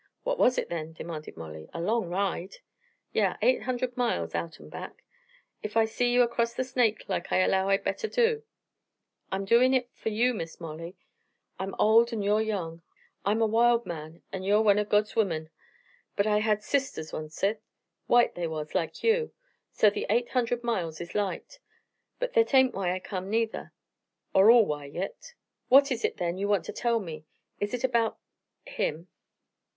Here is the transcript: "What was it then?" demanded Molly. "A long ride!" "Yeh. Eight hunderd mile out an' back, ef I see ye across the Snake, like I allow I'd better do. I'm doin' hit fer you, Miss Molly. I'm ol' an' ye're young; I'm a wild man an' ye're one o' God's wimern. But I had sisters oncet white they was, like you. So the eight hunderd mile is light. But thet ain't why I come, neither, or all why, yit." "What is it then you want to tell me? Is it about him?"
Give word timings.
"What 0.23 0.39
was 0.39 0.57
it 0.57 0.69
then?" 0.69 0.93
demanded 0.93 1.37
Molly. 1.37 1.69
"A 1.75 1.79
long 1.79 2.09
ride!" 2.09 2.55
"Yeh. 3.13 3.35
Eight 3.43 3.61
hunderd 3.61 3.95
mile 3.95 4.27
out 4.33 4.59
an' 4.59 4.67
back, 4.67 5.03
ef 5.63 5.77
I 5.77 5.85
see 5.85 6.11
ye 6.13 6.17
across 6.19 6.55
the 6.55 6.63
Snake, 6.63 7.03
like 7.07 7.31
I 7.31 7.37
allow 7.37 7.69
I'd 7.69 7.83
better 7.83 8.07
do. 8.07 8.41
I'm 9.31 9.45
doin' 9.45 9.73
hit 9.73 9.91
fer 9.93 10.09
you, 10.09 10.33
Miss 10.33 10.59
Molly. 10.59 10.95
I'm 11.59 11.75
ol' 11.77 12.07
an' 12.11 12.23
ye're 12.23 12.41
young; 12.41 12.81
I'm 13.23 13.43
a 13.43 13.45
wild 13.45 13.85
man 13.85 14.23
an' 14.33 14.41
ye're 14.41 14.59
one 14.63 14.79
o' 14.79 14.85
God's 14.85 15.13
wimern. 15.15 15.51
But 16.15 16.25
I 16.25 16.39
had 16.39 16.63
sisters 16.63 17.13
oncet 17.13 17.61
white 18.07 18.33
they 18.33 18.47
was, 18.47 18.73
like 18.73 19.03
you. 19.03 19.33
So 19.71 19.91
the 19.91 20.07
eight 20.09 20.29
hunderd 20.29 20.63
mile 20.63 20.89
is 20.89 21.13
light. 21.13 21.59
But 22.17 22.33
thet 22.33 22.55
ain't 22.55 22.73
why 22.73 22.91
I 22.91 22.99
come, 22.99 23.29
neither, 23.29 23.71
or 24.33 24.49
all 24.49 24.65
why, 24.65 24.85
yit." 24.85 25.35
"What 25.67 25.91
is 25.91 26.03
it 26.03 26.17
then 26.17 26.39
you 26.39 26.47
want 26.47 26.65
to 26.65 26.73
tell 26.73 26.99
me? 26.99 27.25
Is 27.59 27.75
it 27.75 27.83
about 27.83 28.17
him?" 28.65 29.07